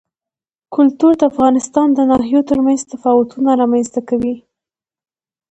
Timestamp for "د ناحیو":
1.93-2.47